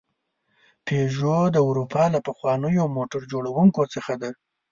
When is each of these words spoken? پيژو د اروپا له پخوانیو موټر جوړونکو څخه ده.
پيژو 0.85 1.39
د 1.55 1.57
اروپا 1.67 2.03
له 2.13 2.19
پخوانیو 2.27 2.83
موټر 2.97 3.21
جوړونکو 3.31 3.81
څخه 3.93 4.13
ده. 4.21 4.29